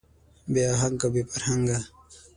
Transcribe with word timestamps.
بې 0.51 0.63
اهنګه 0.73 1.05
او 1.07 1.11
بې 1.13 1.21
فرهنګه 1.31 1.77
وي. 1.81 1.85